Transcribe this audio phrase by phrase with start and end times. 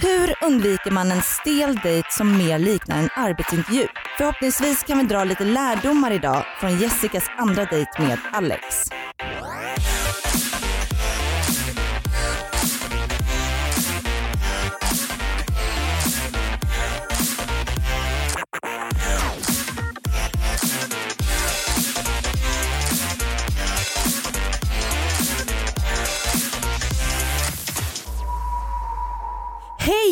[0.00, 3.86] Hur undviker man en stel dejt som mer liknar en arbetsintervju?
[4.18, 8.64] Förhoppningsvis kan vi dra lite lärdomar idag från Jessicas andra dejt med Alex.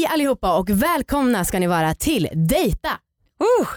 [0.07, 2.89] Hej allihopa och välkomna ska ni vara till Dejta.
[3.61, 3.69] Uh,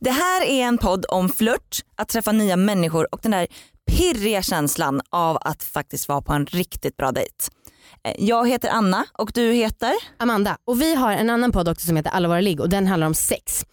[0.00, 3.46] det här är en podd om flört, att träffa nya människor och den där
[3.90, 7.34] pirriga känslan av att faktiskt vara på en riktigt bra dejt.
[8.04, 9.92] Eh, Jag heter Anna och du heter?
[10.18, 12.86] Amanda och vi har en annan podd också som heter Alla våra ligg och den
[12.86, 13.64] handlar om sex.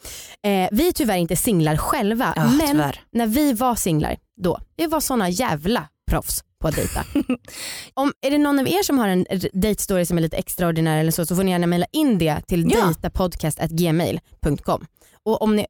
[0.44, 3.00] Eh, vi är tyvärr inte singlar själva Ja, men tyvärr.
[3.12, 7.03] när vi var singlar då, vi var såna jävla proffs på att dejta.
[7.94, 11.12] om, är det någon av er som har en dejtstory som är lite extraordinär eller
[11.12, 12.86] så så får ni gärna mejla in det till Ja.
[12.86, 14.86] dejtapodcast.gmail.com.
[15.23, 15.66] Och om ni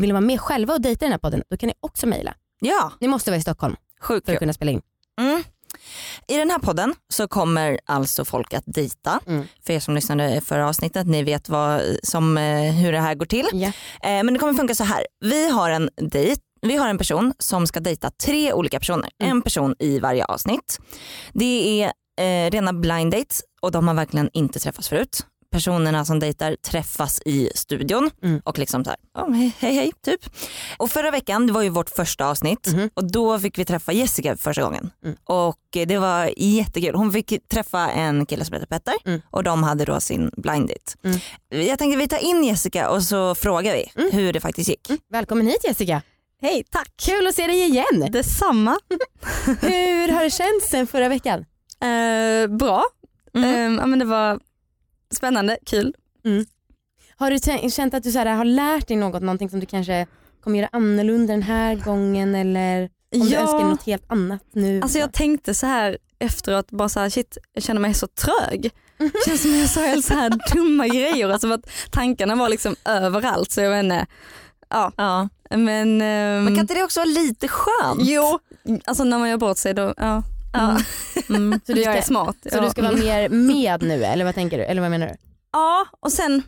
[0.00, 2.34] vill vara med själva och dejta i den här podden då kan ni också mejla.
[2.60, 4.80] Ja, Ni måste vara i Stockholm sjukt för att kunna spela in.
[5.20, 5.42] Mm.
[6.28, 9.20] I den här podden så kommer alltså folk att dejta.
[9.26, 9.46] Mm.
[9.66, 13.14] För er som lyssnade i förra avsnittet, ni vet vad, som, eh, hur det här
[13.14, 13.46] går till.
[14.02, 15.06] Eh, men det kommer funka så här.
[15.20, 19.10] Vi har en dejt vi har en person som ska dejta tre olika personer.
[19.22, 19.36] Mm.
[19.36, 20.78] En person i varje avsnitt.
[21.32, 25.26] Det är eh, rena blind dates och de har verkligen inte träffats förut.
[25.52, 28.40] Personerna som dejtar träffas i studion Mm.
[28.44, 30.20] och liksom så här, oh, hej, hej hej typ.
[30.78, 32.90] Och förra veckan, det var ju vårt första avsnitt Mhm.
[32.94, 34.90] och då fick vi träffa Jessica för första gången.
[35.04, 35.16] Mm.
[35.24, 36.94] Och eh, det var jättekul.
[36.94, 39.20] Hon fick träffa en kille som heter Petter Mm.
[39.30, 40.92] och de hade då sin blind date.
[41.04, 41.68] Mm.
[41.68, 44.10] Jag tänkte vi tar in Jessica och så frågar vi Mm.
[44.12, 44.88] hur det faktiskt gick.
[45.12, 46.02] Välkommen hit Jessica.
[46.42, 46.92] Hej, tack.
[46.96, 48.10] Kul att se dig igen.
[48.10, 48.78] Detsamma.
[49.60, 51.44] Hur har det känts sen förra veckan?
[51.80, 52.84] Eh, bra.
[53.34, 53.74] Mm.
[53.74, 54.40] Eh, ja, men det var
[55.14, 55.94] spännande, kul.
[57.16, 60.06] Har du känt att du så här, har lärt dig något, någonting som du kanske
[60.44, 64.80] kommer göra annorlunda den här gången eller om du önskar något helt annat nu?
[64.82, 68.70] alltså jag tänkte så här efteråt, bara så här, shit jag känner mig så trög.
[69.26, 71.28] känns som jag sa helt så här dumma grejer.
[71.28, 74.06] Alltså att tankarna var liksom överallt så jag vet inte.
[74.70, 75.28] Ja, Ja.
[75.50, 78.00] men, ehm, Men kan inte det också vara lite skönt?
[78.02, 78.38] Jo,
[78.84, 80.22] alltså när man gör bort sig då, ja.
[80.52, 80.70] Ja.
[81.28, 81.42] Mm.
[81.52, 81.60] Mm.
[81.66, 82.36] Så du är ska- smart.
[82.42, 82.60] så ja.
[82.60, 84.64] du ska vara mer med nu eller vad tänker du?
[84.64, 85.14] Eller vad menar du?
[85.52, 86.42] Ja, och sen,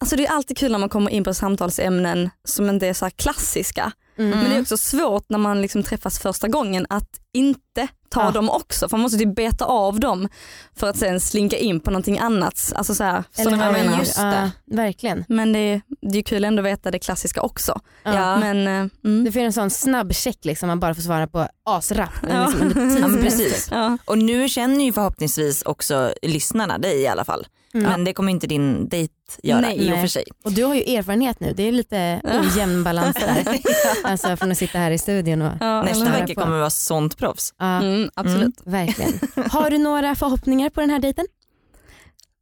[0.00, 3.10] alltså det är alltid kul när man kommer in på samtalsämnen som inte är så
[3.10, 3.92] klassiska.
[4.18, 4.30] Mm.
[4.38, 8.30] Men det är också svårt när man liksom träffas första gången att inte ta Ja.
[8.30, 8.88] dem också.
[8.88, 10.28] För man måste typ beta av dem
[10.76, 12.72] för att sen slinka in på någonting annat.
[12.76, 13.72] Alltså så här, vad jag hur?
[13.72, 13.98] menar?
[13.98, 14.50] Just det.
[14.66, 15.24] verkligen.
[15.28, 15.80] Men det är,
[16.12, 17.80] det är kul ändå att veta det klassiska också.
[18.02, 18.36] Ja.
[18.36, 19.24] Men, eh, mm.
[19.24, 22.10] Du får en sån snabb check liksom, man bara får svara på asrapp.
[22.30, 22.46] Ja.
[22.46, 23.68] Liksom Ja, precis.
[23.70, 23.98] ja.
[24.04, 27.46] Och nu känner ju förhoppningsvis också lyssnarna dig i alla fall.
[27.74, 27.90] Mm.
[27.90, 29.76] Men det kommer inte din dejt göra Nej.
[29.76, 30.00] i och Nej.
[30.00, 30.24] för sig.
[30.44, 32.20] Och du har ju erfarenhet nu, det är lite
[32.54, 33.58] ojämn balans där.
[34.04, 36.40] Alltså från att sitta här i studion och Ja, Nästa vecka på.
[36.40, 37.54] kommer du vara sånt proffs.
[37.58, 38.54] ja, Mm, absolut.
[38.64, 39.20] verkligen.
[39.50, 41.26] Har du några förhoppningar på den här dejten?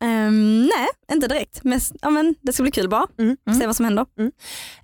[0.05, 1.61] Ehm, nej, inte direkt.
[1.65, 3.07] Men, ja, men det ska bli kul bara.
[3.19, 3.37] Mm.
[3.61, 4.07] Se vad som händer.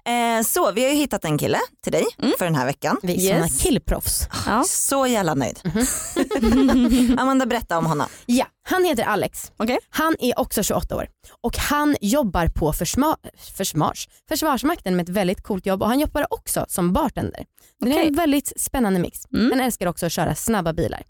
[0.05, 2.33] Eh, så vi har ju hittat en kille till dig Mm.
[2.39, 2.97] för den här veckan.
[3.03, 3.63] Vi är Yes.
[3.63, 4.29] killproffs.
[4.47, 4.65] Ja.
[4.67, 5.61] Så jävla nöjd.
[5.65, 7.19] Mhm.
[7.19, 8.07] Amanda berätta om honom.
[8.27, 9.53] Ja, han heter Alex.
[9.57, 9.79] Okej.
[9.91, 11.09] Han är också 28 år
[11.41, 13.17] och han jobbar på försma
[13.57, 17.45] försvars Försvarsmakten med ett väldigt coolt jobb och han jobbar också som bartender.
[17.81, 18.09] Det är Okej.
[18.09, 19.19] en väldigt spännande mix.
[19.35, 19.51] Mm.
[19.51, 21.03] Han älskar också att köra snabba bilar.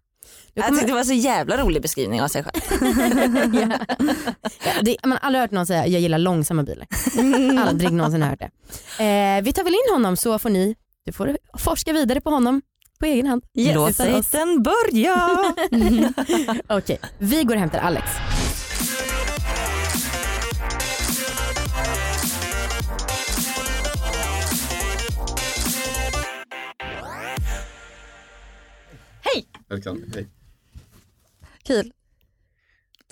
[0.55, 3.55] Jag kommer, tyckte det var så jävla rolig beskrivning av sig själv.
[3.55, 3.79] ja.
[4.65, 6.87] Ja, det, man har aldrig hört någon säga jag gillar långsamma bilar.
[7.69, 8.51] Aldrig någonsin hört det.
[9.05, 12.63] Eh, vi tar väl in honom så får ni du får forska vidare på honom
[13.01, 13.43] på egen hand.
[13.55, 13.75] Yes.
[13.75, 15.29] Låt dejten börja.
[16.69, 18.07] Okej, vi går och hämtar Alex.
[29.71, 30.13] Välkommen.
[30.15, 30.27] Hej.
[31.63, 31.93] Kul.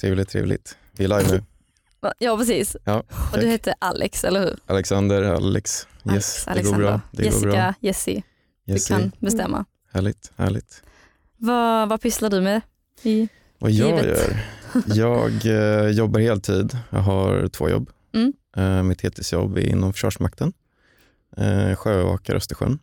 [0.00, 0.76] Trevligt, trevligt.
[0.92, 1.42] Vi är live nu.
[2.18, 2.76] Ja precis.
[2.84, 3.02] Ja,
[3.32, 4.58] Och du heter Alex, eller hur?
[4.66, 5.86] Alexander, Alex.
[6.14, 6.88] Yes, Alex, det går bra.
[6.88, 7.00] Alexander.
[7.12, 7.74] Det Jessica, går bra.
[7.80, 8.22] Jessie.
[8.64, 8.96] Du Jessie.
[8.96, 9.64] kan bestämma.
[9.92, 10.82] Härligt, härligt.
[11.36, 12.60] Vad, vad pysslar du med?
[13.02, 13.28] I...
[13.58, 14.06] Vad jag Givet.
[14.06, 14.46] gör?
[14.86, 15.46] Jag
[15.84, 16.78] eh, jobbar heltid.
[16.90, 17.90] Jag har två jobb.
[18.14, 18.32] Mm.
[18.56, 20.52] Eh, mitt heltidsjobb är inom Försvarsmakten.
[21.36, 22.78] Eh, sjöövervakare Östersjön.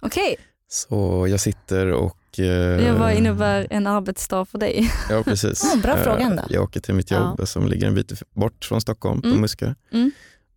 [0.00, 0.36] Okej,
[0.74, 2.38] Så jag sitter och...
[2.38, 2.44] eh,
[2.86, 4.90] jag var innebär en arbetsdag för dig.
[5.10, 5.64] Ja precis.
[5.64, 6.42] Oh, bra Eh, fråga ändå.
[6.48, 9.40] Jag åker till mitt jobb som ligger en bit bort från Stockholm på Mm.
[9.40, 9.74] Muskö.
[9.92, 10.10] Mm.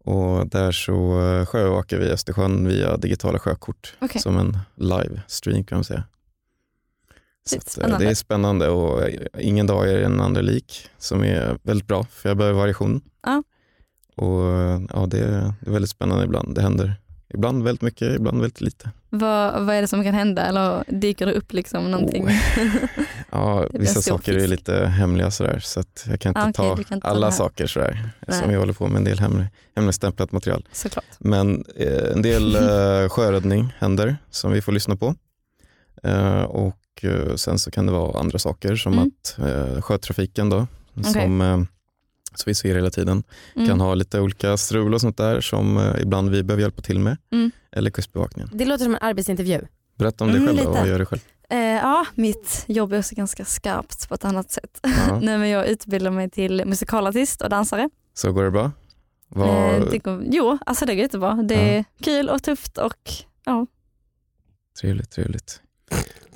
[0.04, 4.22] Och där så eh, sjöåker vi Östersjön via digitala sjökort Okej.
[4.22, 6.04] som en livestream kan man säga.
[7.46, 11.24] Så att, eh, det är spännande och eh, ingen dag är den andra lik som
[11.24, 13.02] är väldigt bra för jag behöver variation.
[13.26, 13.44] Ja.
[14.16, 16.56] Och eh, ja, det, är, det är väldigt spännande ibland.
[16.56, 16.96] Det händer
[17.34, 18.90] ibland väldigt mycket, ibland väldigt lite.
[19.10, 22.26] Vad, vad är det som kan hända eller dyker det upp liksom någonting?
[22.26, 22.32] Oh.
[23.32, 24.50] Ja, är vissa saker är fisk.
[24.50, 27.68] lite hemliga sådär så att jag kan inte Ah, okej, ta kan ta alla saker
[27.68, 28.40] sådär Nej.
[28.42, 30.68] som jag håller på med en del hemlig, hemligstämplat material.
[30.72, 31.06] Såklart.
[31.20, 32.56] Men eh, en del
[33.04, 35.16] eh, sjöräddning händer som vi får lyssna på.
[36.04, 39.08] Eh, och eh, sen så kan det vara andra saker som Mm.
[39.08, 40.68] att eh, sjötrafiken då,
[41.00, 41.14] Okej.
[41.14, 41.68] som,
[42.40, 43.24] som vi ser hela tiden,
[43.56, 43.68] Mm.
[43.68, 47.00] kan ha lite olika strul och sånt där som eh, ibland vi behöver hjälpa till
[47.00, 47.18] med.
[47.32, 47.52] Mm.
[47.72, 48.50] Eller Kustbevakningen.
[48.54, 49.62] Det låter som en arbetsintervju.
[49.98, 50.80] Berätta om dig Mm, själv då, lite.
[50.82, 51.22] vad gör du själv?
[51.50, 54.80] Eh, ja, mitt jobb är också ganska skarpt på ett annat sätt.
[54.84, 57.90] Ja, Nej, men jag utbildar mig till musikalartist och dansare.
[58.14, 58.72] så går det bra?
[59.30, 61.34] Vad, Eh, det går, jo, alltså det går jättebra.
[61.44, 63.12] Det är kul och tufft och
[63.46, 63.68] ja.
[64.82, 65.62] Trevligt, trevligt.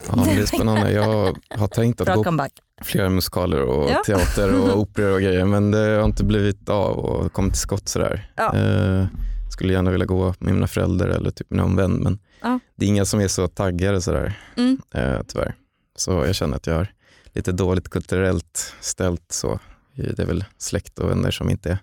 [0.07, 0.92] Ja, men det är spännande.
[0.92, 2.51] Jag har tänkt att Bra gå comeback.
[2.83, 4.01] Flera musikaler och Ja.
[4.06, 7.89] teater och operor och grejer men det har inte blivit av och kommit till skott
[7.89, 8.31] sådär.
[8.36, 8.56] Ja.
[8.57, 9.06] Eh,
[9.51, 12.60] skulle gärna vilja gå med mina föräldrar eller typ någon vän men Ja.
[12.75, 14.78] det är inga som är så taggade sådär Mm.
[14.94, 15.56] eh, tyvärr.
[15.95, 16.88] Så jag känner att jag har
[17.33, 19.60] lite dåligt kulturellt ställt så.
[19.95, 21.78] Det är väl släkt och vänner som inte är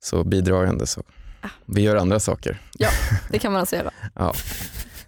[0.00, 1.02] så bidragande så
[1.44, 1.48] Ah.
[1.66, 2.60] vi gör andra saker.
[3.30, 3.90] Det kan man alltså göra.
[4.14, 4.34] Ja.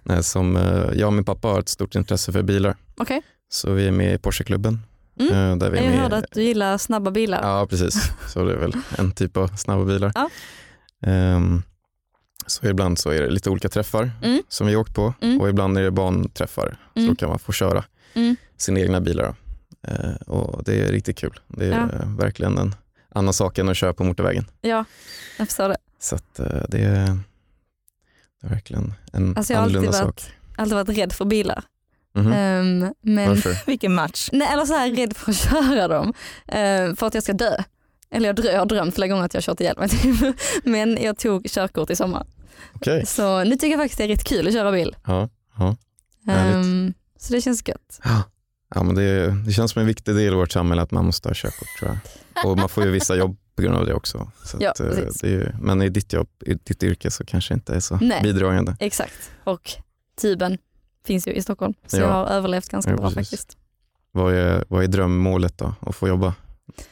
[0.03, 3.73] Nej, som, eh, jag och min pappa har ett stort intresse för bilar Okej, så
[3.73, 4.81] vi är med i Porscheklubben.
[5.21, 5.33] Mm.
[5.33, 7.43] eh, Där vi jag med, hörde att du gillar snabba bilar.
[7.43, 8.11] Ja, precis.
[8.29, 10.13] Så det är väl en typ av snabba bilar.
[10.15, 10.31] Ja.
[11.07, 11.63] Ehm,
[12.47, 14.43] så ibland så är det lite olika träffar Mm.
[14.49, 15.41] som vi har åkt på Mm.
[15.41, 16.77] och ibland är det banträffar.
[16.95, 17.09] Så Mm.
[17.11, 18.37] då kan man få köra Mm.
[18.57, 19.35] sina egna bilar.
[19.89, 21.41] Eh, och det är riktigt kul.
[21.49, 21.89] Det är Ja.
[22.19, 22.75] verkligen en
[23.15, 24.45] annan sak än att köra på motorvägen.
[24.61, 24.85] Ja,
[25.39, 25.77] jag förstår det.
[25.99, 27.19] Så att, eh, det, är,
[28.41, 30.33] det är verkligen en Alltså jag har annorlunda varit- sak.
[30.57, 31.65] Alltid varit rädd för bilar.
[32.15, 32.33] Mhm.
[32.33, 33.57] Ehm, men Varför?
[33.67, 34.29] Vilken match.
[34.33, 36.15] Nej, eller så här rädd för att köra dem.
[36.49, 37.57] Eh, för att jag ska dö.
[38.11, 39.89] Eller jag, drö- jag har drömt flera gånger att jag har kört ihjäl mig.
[39.89, 40.37] Typ.
[40.65, 42.27] Men jag tog körkort i sommar.
[42.73, 43.07] Okej.
[43.07, 44.97] Så nu tycker jag faktiskt det är riktigt kul att köra bil.
[45.07, 45.29] Ja,
[45.59, 45.77] ja.
[46.33, 48.01] Ehm, så det känns gött.
[48.77, 51.29] Ja, men det, det känns som en viktig del i vårt samhälle att man måste
[51.29, 51.91] ha körkort tror
[52.35, 52.47] jag.
[52.51, 54.31] Och man får ju vissa jobb på grund av det också.
[54.45, 57.25] Så Ja, att, eh, det är, ju- men i ditt jobb, i ditt yrke så
[57.25, 58.23] kanske inte är så Nej.
[58.23, 58.77] bidragande.
[58.81, 59.31] Exakt.
[59.45, 59.71] Och
[60.21, 60.59] tuben
[61.07, 61.75] finns ju i Stockholm.
[61.87, 62.03] Så Ja.
[62.03, 63.31] jag har överlevt ganska Ja, bra precis.
[63.31, 63.59] faktiskt.
[64.13, 65.75] Vad är, vad är drömmålet då?
[65.81, 66.35] Att få jobba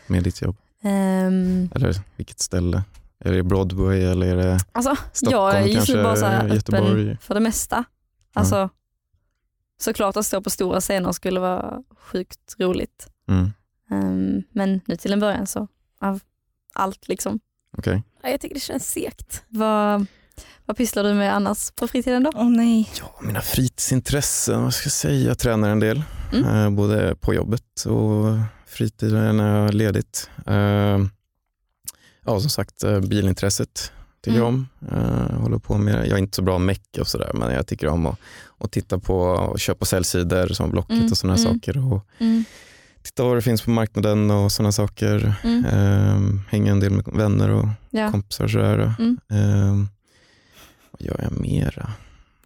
[0.06, 0.56] med ditt jobb?
[0.82, 2.82] Ehm, Eller vilket ställe?
[3.24, 6.02] Är det Broadway eller är det alltså, Stockholm jag är just nu kanske?
[6.02, 7.16] bara så här öppen Göteborg?
[7.20, 7.84] för det mesta.
[8.34, 8.68] Alltså,
[9.80, 13.08] Såklart att stå på stora scener skulle vara sjukt roligt.
[13.28, 13.50] Mm.
[13.90, 15.68] Ehm, men nu till en början så
[16.00, 16.20] av
[16.72, 17.40] allt liksom.
[17.78, 18.02] Okej.
[18.22, 19.44] Ja, jag tycker det känns segt.
[19.48, 20.06] Vad,
[20.66, 22.30] vad pysslar du med annars på fritiden då?
[22.34, 22.90] Åh nej.
[23.00, 25.28] Ja, mina fritidsintressen, vad ska jag säga?
[25.28, 26.02] Jag tränar en del,
[26.32, 26.44] Mm.
[26.64, 28.24] eh, både på jobbet och
[28.66, 30.30] fritiden när jag har ledigt.
[30.46, 30.98] Eh,
[32.26, 33.92] ja, som sagt, eh, bilintresset
[34.24, 34.68] tycker jag om.
[34.92, 37.86] Eh, håller på med, jag är inte så bra meck och sådär, men jag tycker
[37.88, 38.18] om att,
[38.58, 41.52] att titta på och köpa och säljsidor som Blocket Mm, och sådana mm.
[41.54, 41.92] saker.
[41.92, 42.06] Och
[43.02, 45.34] titta vad det finns på marknaden och sådana saker.
[45.44, 45.64] Mm.
[45.64, 48.10] Eh, hänga en del med vänner och Ja.
[48.10, 48.94] kompisar och sådär.
[48.98, 49.88] Mm.
[51.02, 51.90] Eh, gör jag mera?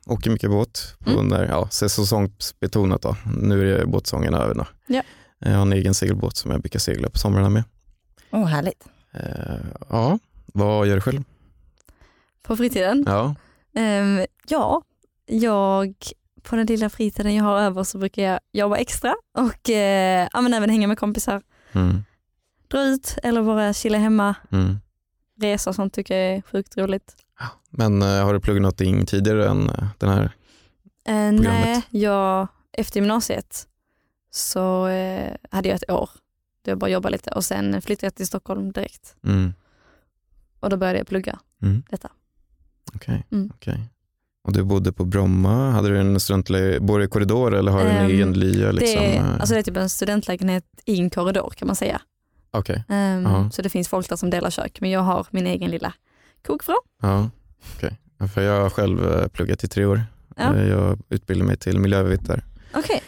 [0.06, 1.28] Åker mycket båt på Mm.
[1.28, 3.16] den där, ja, säsongsbetonat då.
[3.42, 4.66] Nu är båtsäsongen över då.
[4.86, 5.02] Ja.
[5.38, 7.64] Jag har en egen segelbåt som jag brukar segla på somrarna med.
[8.30, 8.84] Åh härligt.
[9.12, 9.56] Eh,
[9.88, 11.22] ja, vad gör du själv?
[12.42, 13.04] På fritiden?
[13.06, 13.34] Ja,
[13.74, 14.82] Ehm, ja,
[15.26, 15.94] jag
[16.42, 20.40] på den lilla fritiden jag har över så brukar jag jobba extra och eh, ja,
[20.40, 21.42] men även hänga med kompisar.
[21.72, 22.04] mm,
[22.68, 24.34] Dra ut eller bara chilla hemma.
[24.50, 24.76] mm.
[25.40, 27.16] Resa och sånt tycker jag är sjukt roligt.
[27.78, 30.24] Men eh, har du pluggat någonting tidigare än eh, den här?
[31.04, 33.68] Eh, nej, jag, efter gymnasiet
[34.30, 36.10] så eh, hade jag ett år
[36.62, 39.54] där jag bara jobbade lite och sen flyttade jag till Stockholm direkt Mm.
[40.60, 41.82] och då började jag plugga Mm.
[41.90, 42.10] detta.
[42.94, 43.26] Okej.
[43.32, 43.50] Mm.
[43.54, 43.80] okej.
[44.44, 46.18] Och du bodde på Bromma, hade du en
[46.86, 48.72] bor du i korridor eller har du en Ehm, egen lya?
[48.72, 49.02] Liksom?
[49.02, 52.00] Det, är, eh, alltså det är typ en studentlägenhet i en korridor kan man säga.
[52.50, 53.50] Okej, Ehm, Ja.
[53.50, 55.94] så det finns folk där som delar kök men jag har min egen lilla
[56.46, 56.74] kokvrå.
[57.02, 57.30] ja.
[57.76, 57.98] Okej.
[58.18, 60.02] Ja, För jag har själv eh, pluggat i tre år.
[60.36, 60.54] Ja.
[60.56, 62.42] Eh, Jag utbildade mig till miljövetare.
[62.74, 63.02] Okej,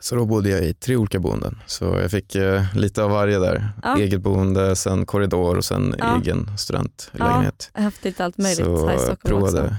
[0.00, 1.58] Så då bodde jag i tre olika boenden.
[1.66, 3.68] Så jag fick eh, lite av varje där.
[3.82, 3.98] Ja.
[3.98, 6.20] Eget boende, sen korridor och sen Ja.
[6.22, 7.70] egen studentlägenhet.
[7.74, 9.52] jag har haft lite allt möjligt så här i jag Stockholm också.
[9.56, 9.76] provade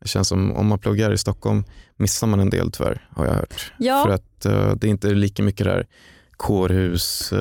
[0.00, 1.64] Det känns som om man pluggar i Stockholm
[1.96, 3.72] missar man en del tyvärr har jag hört.
[3.78, 4.04] Ja.
[4.04, 5.86] För att eh, det är inte lika mycket det här
[6.36, 7.38] kårhus, eh,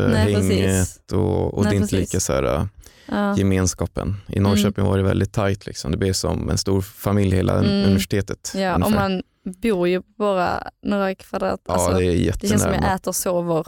[1.17, 1.91] och, och Nej, det är inte precis.
[2.13, 2.65] lika så här, eh,
[3.05, 3.37] Ja.
[3.37, 4.15] gemenskapen.
[4.27, 5.65] I Norrköping var det väldigt tajt.
[5.65, 5.91] Liksom.
[5.91, 7.83] Det blev som en stor familj hela Mm.
[7.85, 8.53] universitetet.
[8.55, 9.23] Ja, och man
[9.61, 11.59] bor ju bara några kvadrat.
[11.67, 13.65] ja, Alltså, det det känns som jag äter, sover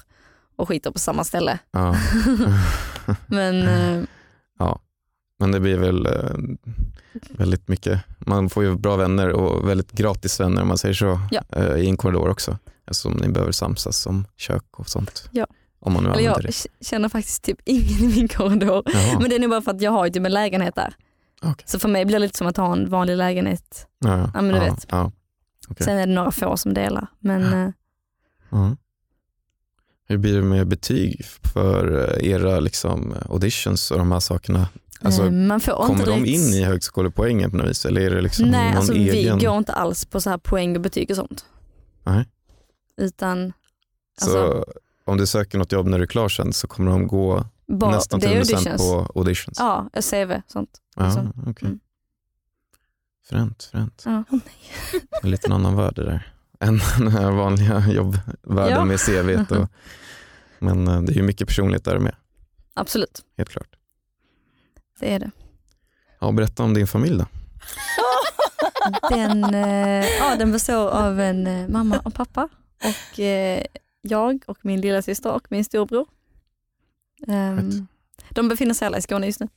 [0.55, 1.59] och skiter på samma ställe.
[1.71, 1.95] Ja.
[3.27, 4.03] Men eh,
[5.39, 6.35] Men det blir väl eh,
[7.29, 11.19] väldigt mycket, man får ju bra vänner och väldigt gratis vänner om man säger så
[11.31, 11.41] Ja.
[11.51, 12.57] eh, i en korridor också.
[12.87, 15.29] Eftersom ni behöver samsas om kök och sånt.
[15.31, 15.47] Ja.
[15.87, 16.85] Om man nu eller jag det.
[16.85, 18.83] känner faktiskt typ ingen i min korridor.
[18.85, 19.19] Jaha.
[19.19, 20.93] Men det är nog bara för att jag har ju typ en lägenhet där.
[21.41, 21.65] Okej.
[21.67, 23.87] Så för mig blir det lite som att ha en vanlig lägenhet.
[23.99, 24.41] ja, ja.
[24.41, 24.85] Men du ja, vet.
[24.89, 25.11] Ja.
[25.67, 25.85] Okej.
[25.85, 27.07] Sen är det några få som delar.
[27.19, 27.73] Men
[28.49, 28.75] Ja.
[30.09, 34.67] Hur blir det med betyg för eh, era liksom, auditions och de här sakerna?
[35.01, 36.27] Alltså, eh, kommer de direkt...
[36.27, 37.85] in i högskolepoängen på något vis?
[37.85, 39.37] Eller är det liksom Nej, någon alltså egen?
[39.37, 41.45] vi går inte alls på så här poäng och betyg och sånt.
[42.03, 42.25] Nej.
[42.97, 43.53] Utan
[44.19, 44.65] Så alltså,
[45.07, 47.91] om du söker något jobb när du är klar sen så kommer de gå bara,
[47.91, 48.81] nästan det är 100% auditions.
[48.81, 49.57] på auditions?
[49.59, 50.69] Ja, CV sånt.
[50.95, 51.33] Ja, liksom.
[51.47, 51.67] okej.
[51.67, 51.79] Mm.
[53.29, 54.03] Fränt, fränt.
[54.05, 54.23] Ja.
[55.23, 56.33] En liten annan värld det där.
[56.59, 58.85] Än den här vanliga jobbvärlden Ja.
[58.85, 59.53] med CV.
[59.55, 59.69] Och,
[60.59, 62.15] men eh, det är ju mycket personligt där med,
[62.73, 63.75] Absolut, helt klart.
[64.99, 65.31] det är det.
[66.19, 67.25] Ja, berätta om din familj då.
[69.09, 72.49] Den, eh, ja, den består av en eh, mamma och pappa
[72.83, 73.19] och
[74.11, 76.05] jag och min lilla syster och min storbror.
[77.25, 77.83] Fett.
[78.29, 79.47] de befinner sig alla i Skåne just nu.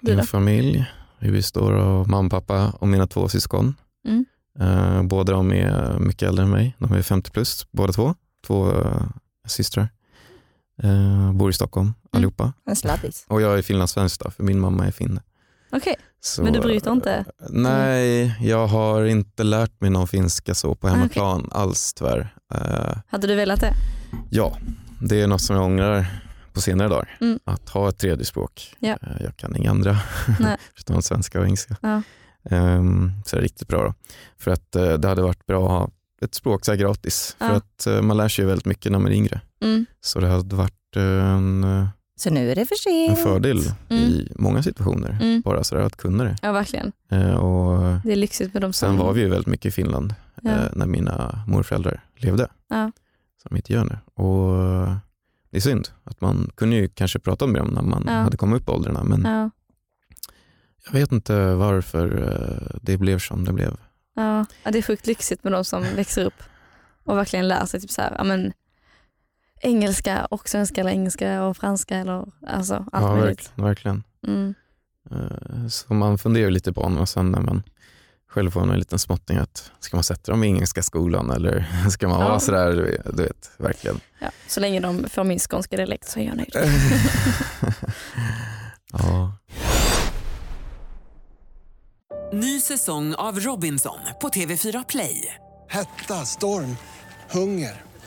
[0.00, 0.22] Du då?
[0.22, 0.86] familj,
[1.18, 3.74] vi består av mamma, pappa och mina två syskon.
[4.04, 4.24] Mm.
[4.60, 6.76] Eh, båda de är mycket äldre än mig.
[6.78, 8.14] De är 50 plus båda två.
[8.46, 9.08] Två eh,
[9.46, 9.88] systrar.
[10.82, 12.52] Eh, bor i Stockholm allihopa.
[12.64, 13.24] En sladdis.
[13.28, 15.22] Och jag är finlandssvensk då, för min mamma är finne.
[15.72, 17.24] Okej, Så, men du bryter inte?
[17.48, 22.34] Nej, jag har inte lärt mig någon finska så på Ah, hemmaplan alls tyvärr.
[22.54, 23.72] Eh, Hade du velat det?
[24.30, 24.58] ja,
[25.00, 26.06] det är något som jag ångrar
[26.52, 27.16] på senare dagar.
[27.20, 27.38] Mm.
[27.44, 28.74] Att ha ett tredje språk.
[28.78, 28.98] Ja.
[29.02, 29.98] Eh, jag kan inga andra,
[30.74, 31.76] förutom svenska och engelska.
[31.82, 32.02] Ja.
[32.50, 33.94] Ehm, så det är riktigt bra då.
[34.38, 35.90] För att eh, det hade varit bra att ha
[36.22, 37.36] ett språk så gratis.
[37.38, 37.52] För Ja.
[37.52, 39.40] att eh, man lär sig väldigt mycket när man är yngre.
[39.62, 39.86] Mm.
[40.00, 41.86] Så det hade varit en, eh,
[42.18, 43.18] Så nu är det för en sent.
[43.18, 43.58] fördel
[43.88, 44.02] Mm.
[44.04, 45.18] i många situationer.
[45.20, 45.40] Mm.
[45.40, 46.36] Bara sådär att kunna det.
[46.42, 46.92] Ja verkligen.
[47.10, 50.14] Eh, och Det är lyxigt med de sen var vi ju väldigt mycket i Finland
[50.42, 50.50] Ja.
[50.50, 52.48] eh, när mina morföräldrar levde.
[52.68, 52.92] Ja.
[53.42, 53.98] Som inte gör nu.
[54.24, 54.56] Och
[55.50, 58.12] det är synd att man kunde ju kanske prata med dem när man Ja.
[58.12, 59.04] hade kommit upp i åldrarna.
[59.04, 59.50] Men Ja.
[60.86, 63.76] jag vet inte varför eh, det blev som det blev.
[64.16, 64.46] Ja.
[64.64, 66.42] ja, det är sjukt lyxigt med de som växer upp
[67.04, 68.52] och verkligen lär sig typ så här, men,
[69.60, 73.52] engelska och svenska eller engelska och franska eller alltså allt ja, möjligt.
[73.54, 73.64] verkligen.
[73.66, 74.04] verkligen.
[74.26, 74.54] Mm.
[75.10, 77.62] Eh, Så man funderar lite på honom och sen när man
[78.30, 82.08] själv får en liten småtting att ska man sätta dem i engelska skolan eller ska
[82.08, 82.28] man Ja.
[82.28, 84.00] vara sådär, du vet, du vet verkligen.
[84.18, 86.52] Ja, så länge de får min skånska dialekt så är jag nöjd.
[88.92, 89.32] ja.
[92.32, 95.34] Ny säsong av Robinson på TV4 Play.
[95.68, 96.76] Hetta, storm,
[97.30, 97.82] hunger.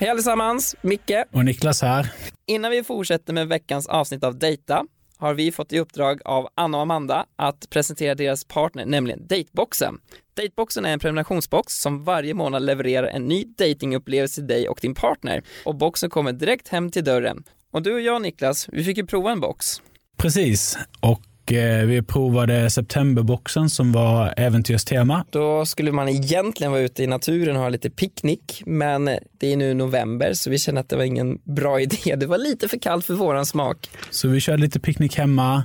[0.00, 1.24] Hej allesammans, Micke.
[1.32, 2.12] Och Niklas här.
[2.46, 4.84] Innan vi fortsätter med veckans avsnitt av Data
[5.16, 9.98] har vi fått i uppdrag av Anna och Amanda att presentera deras partner, nämligen Dateboxen.
[10.36, 14.94] Dateboxen är en prenumerationsbox som varje månad levererar en ny datingupplevelse till dig och din
[14.94, 15.42] partner.
[15.64, 17.44] Och boxen kommer direkt hem till dörren.
[17.70, 19.82] Och du och jag Niklas, vi fick ju prova en box.
[20.16, 20.78] Precis.
[21.00, 21.20] Och
[21.52, 25.24] eh, vi provade septemberboxen som var äventyrstema.
[25.30, 29.04] Då skulle man egentligen vara ute i naturen och ha lite picknick, men
[29.38, 32.16] det är nu november så vi känner att det var ingen bra idé.
[32.16, 33.90] Det var lite för kallt för våran smak.
[34.10, 35.64] Så vi körde lite picknick hemma,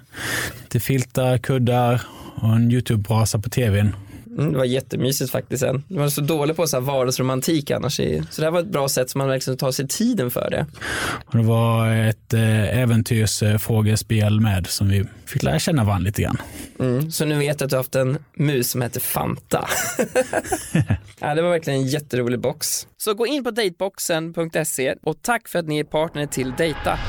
[0.64, 2.02] lite filtar, kuddar
[2.36, 3.96] och en YouTube-brasa på tvn.
[4.38, 5.84] Mm, det var jättemysigt faktiskt sen.
[5.88, 7.96] Du var så dålig på så här vardagsromantik annars.
[7.96, 10.66] Så det här var ett bra sätt som man verkligen tar sig tiden för det.
[11.26, 16.38] Och det var ett eh, äventyrsfrågespel med som vi fick lära känna varandra lite grann.
[16.80, 17.12] Mm.
[17.12, 19.68] Så nu vet jag att du har haft en mus som heter Fanta.
[21.20, 22.88] ja, det var verkligen en jätterolig box.
[22.98, 27.00] Så gå in på dateboxen.se och tack för att ni är partner till Data.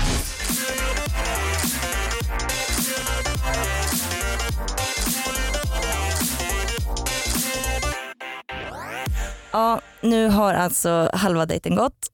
[9.55, 12.07] Ja, nu har alltså halva dejten gått.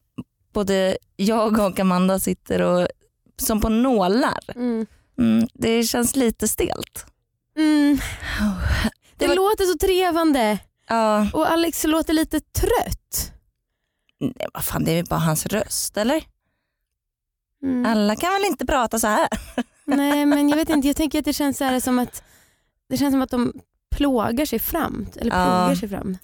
[0.53, 2.89] Både jag och Amanda sitter och,
[3.37, 4.39] som på nålar.
[4.55, 4.87] Mm.
[5.19, 7.07] Mm, det känns lite stelt.
[7.57, 7.99] Mm.
[9.17, 13.33] Det, var- låter så trevande Ja, och Alex låter lite trött.
[14.21, 16.25] nej, vad fan det är ju bara hans röst eller?
[17.63, 17.87] Mm.
[17.87, 19.29] Alla kan väl inte prata så här?
[19.85, 22.23] Nej men jag vet inte, jag tänker att det känns så här som att
[22.89, 23.53] det känns som att de
[23.97, 25.07] plågar sig fram.
[25.17, 25.45] Eller Ja.
[25.45, 26.19] plogar sig fram.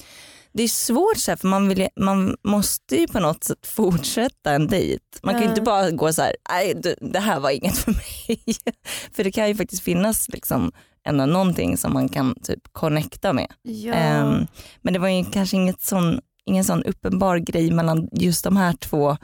[0.57, 4.53] Det är svårt så här, för man, vill, man måste ju på något sätt fortsätta
[4.53, 5.05] en dejt.
[5.23, 8.41] Man kan ju inte bara gå så här, nej det här var inget för mig.
[9.13, 10.73] för det kan ju faktiskt finnas liksom
[11.09, 13.53] ändå någonting som man kan typ connecta med.
[13.63, 13.93] Ja.
[13.93, 14.47] Ehm,
[14.83, 18.73] men det var ju kanske inget sån, ingen sån uppenbar grej mellan just de här
[18.73, 19.17] två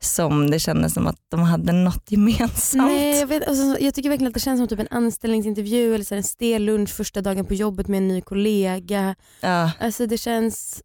[0.00, 2.84] som det kändes som att de hade något gemensamt.
[2.84, 6.04] Nej, jag, vet, alltså, jag tycker verkligen att det känns som typ en anställningsintervju eller
[6.04, 9.14] så en stel lunch första dagen på jobbet med en ny kollega.
[9.40, 9.70] Ja.
[9.80, 10.82] Alltså det känns...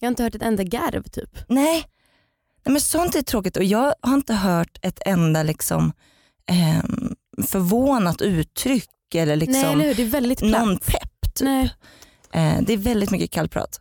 [0.00, 1.38] Jag har inte hört ett enda garv typ.
[1.48, 1.84] Nej.
[2.64, 5.92] Nej men sånt är tråkigt och jag har inte hört ett enda liksom,
[6.46, 7.14] ehm,
[7.46, 10.66] förvånat uttryck eller liksom Nej eller hur, det är väldigt platt.
[10.66, 11.34] någon pepp.
[11.34, 11.44] Typ.
[11.44, 11.74] Nej.
[12.32, 13.80] Eh, det är väldigt mycket kallprat.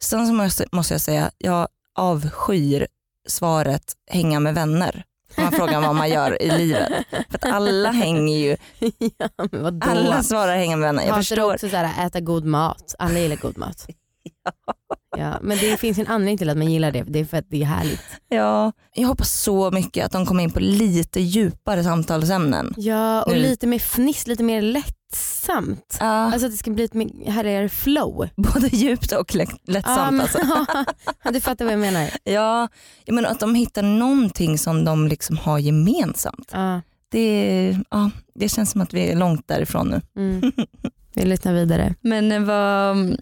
[0.00, 2.86] Sen så måste, måste jag säga, jag avskyr
[3.28, 5.04] svaret hänga med vänner.
[5.36, 6.88] Man frågar vad man gör i livet.
[7.10, 8.56] För att alla hänger ju,
[9.18, 9.28] ja,
[9.80, 11.02] alla svarar hänga med vänner.
[11.02, 11.54] Jag Hatar förstår.
[11.54, 12.94] också så här, äta god mat.
[12.98, 13.86] Alla gillar god mat.
[14.44, 14.52] ja,
[15.42, 17.02] men det finns en anledning till att man gillar det.
[17.02, 18.00] Det är för att det är härligt.
[18.28, 22.74] Ja, jag hoppas så mycket att de kommer in på lite djupare samtalsämnen.
[22.76, 23.38] Ja, och Nu.
[23.38, 25.96] lite mer fniss, lite mer lättsamt.
[26.00, 28.28] Ja, Alltså att det ska bli mer härligare flow.
[28.36, 29.98] både djupt och lätt, lättsamt.
[29.98, 30.38] Ja, men, alltså.
[31.24, 32.10] ja, du fattar vad jag menar.
[32.24, 32.68] ja,
[33.06, 36.50] menar att de hittar någonting som de liksom har gemensamt.
[36.52, 40.00] Ja, Det, ja, det känns som att vi är långt därifrån nu.
[40.22, 40.52] mm.
[41.16, 41.94] Vi lyssnar vidare.
[42.00, 43.16] Men eh, vad,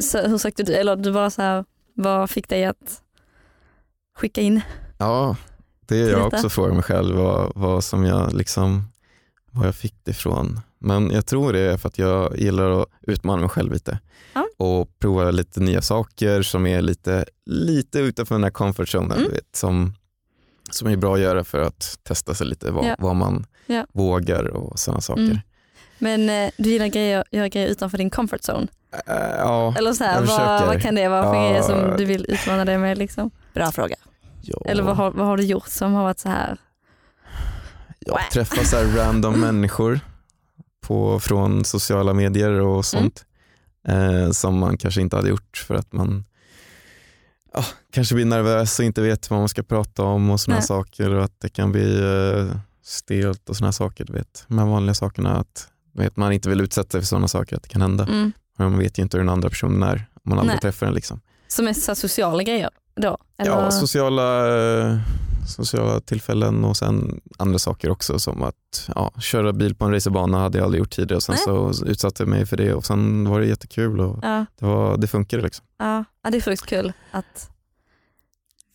[0.00, 3.02] så, hur sökte du, eller du bara så här, vad fick dig att
[4.18, 4.60] skicka in?
[4.98, 5.36] Ja,
[5.80, 6.36] det är jag detta?
[6.36, 8.82] också frågar mig själv vad, vad som jag liksom,
[9.50, 10.60] vad jag fick det ifrån.
[10.78, 13.98] Men jag tror det är för att jag gillar att utmana mig själv lite
[14.34, 14.48] Ja.
[14.56, 19.24] och prova lite nya saker som är lite, lite utanför den här comfort zonen, Mm.
[19.24, 19.94] du vet, som,
[20.70, 22.96] som är bra att göra för att testa sig lite vad, Ja.
[22.98, 23.86] vad man Ja.
[23.92, 25.22] vågar och sådana saker.
[25.22, 25.38] Mm.
[25.98, 28.66] Men eh, du gillar grejer, göra grejer utanför din comfort zone?
[29.06, 31.48] Äh, ja, Eller så här, vad, vad kan det vara för Ja.
[31.48, 32.98] grejer som du vill utmana dig med?
[32.98, 33.30] Liksom?
[33.54, 33.96] Bra fråga.
[34.42, 34.62] ja.
[34.66, 36.56] Eller vad har, vad har du gjort som har varit så här?
[38.00, 40.00] Jag träffar så här random människor
[40.80, 43.24] på, från sociala medier och sånt.
[43.88, 46.24] Eh, som man kanske inte hade gjort för att man
[47.54, 51.10] ja, kanske blir nervös och inte vet vad man ska prata om och sådana saker
[51.14, 54.04] och att det kan bli eh, stelt och sådana saker.
[54.04, 54.44] Du vet.
[54.48, 57.62] De här vanliga sakerna att vet, man inte vill utsätta sig för sådana saker, att
[57.62, 58.04] det kan hända.
[58.04, 58.32] Mm.
[58.58, 60.60] Man vet ju inte hur den andra personen är om man aldrig Nej.
[60.60, 60.94] träffar den.
[60.94, 61.20] Liksom.
[61.48, 63.18] Som är så sociala grejer då?
[63.38, 63.50] Eller?
[63.50, 65.00] Ja, sociala,
[65.48, 70.38] sociala tillfällen och sen andra saker också som att ja, köra bil på en racerbana
[70.38, 71.74] hade jag aldrig gjort tidigare och sen Nej.
[71.74, 74.96] så utsatte jag mig för det och sen var det jättekul och ja, det, var,
[74.96, 75.42] det funkade.
[75.42, 75.66] Liksom.
[75.78, 76.04] ja.
[76.22, 77.50] ja, det är faktiskt kul att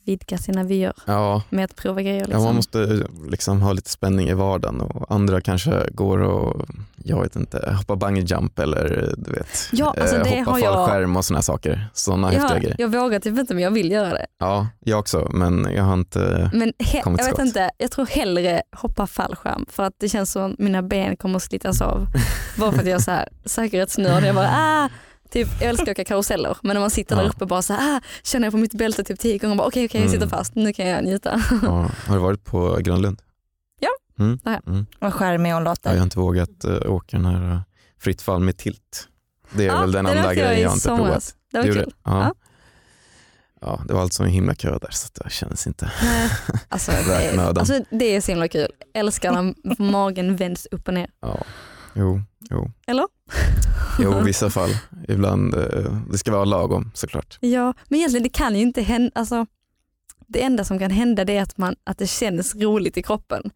[0.05, 2.19] vidga sina vyer Ja, med att prova grejer.
[2.21, 2.43] ja, Liksom.
[2.43, 6.65] man måste eh, liksom ha lite spänning i vardagen och andra kanske går och
[7.05, 10.59] jag vet inte, hoppa bungee jump eller du vet, Ja, alltså eh, det hoppa har
[10.59, 11.87] jag- fallskärm och sådana saker.
[11.93, 12.75] Sådana häftiga jag, grejer.
[12.79, 14.25] jag vågar typ inte men jag vill göra det.
[14.39, 17.45] Ja, jag också men jag har inte Men he- Kommit jag vet skott.
[17.47, 21.35] inte, jag tror hellre hoppa fallskärm för att det känns som att mina ben kommer
[21.35, 22.07] att slitas av.
[22.57, 24.23] Bara för att jag är så här säkerhetsnörd.
[24.23, 24.89] Jag bara ah,
[25.33, 27.29] typ, jag älskar att åka karuseller men när man sitter där Ja.
[27.29, 29.85] uppe bara så här, ah, känner jag på mitt bälte typ tio gånger bara okej
[29.85, 30.29] okej jag sitter Mm.
[30.37, 31.43] fast, nu kan jag njuta.
[31.63, 33.21] ja, Har du varit på Grönlund?
[33.79, 34.39] Ja, mm.
[34.43, 34.73] det har jag.
[34.73, 34.85] Mm.
[34.99, 35.89] Vad charmig hon Ja, låter.
[35.89, 37.59] jag har inte vågat uh, åka den här uh,
[37.99, 39.07] fritt fall med tilt.
[39.53, 40.99] Det är Ja, väl den jag grejen jag har inte somras.
[41.05, 41.35] provat.
[41.51, 41.93] Det var kul.
[42.03, 42.11] Ja.
[42.23, 42.33] Ja.
[43.61, 43.81] Ja.
[43.87, 45.91] det var alltså en himla kö där så det känns inte.
[46.03, 46.29] Nej,
[46.69, 48.67] Alltså, Värt det, alltså, det är så himla kul.
[48.93, 51.09] Älskar när magen vänds upp och ner.
[51.21, 51.43] Ja.
[51.93, 52.71] Jo, jo.
[52.87, 53.05] Eller?
[53.99, 54.69] Jo, i vissa fall.
[55.07, 57.37] Ibland, eh, det ska vara lagom såklart.
[57.41, 59.11] Ja, men egentligen det kan ju inte hända.
[59.15, 59.45] Alltså,
[60.27, 63.51] det enda som kan hända det är att, man, att det känns roligt i kroppen.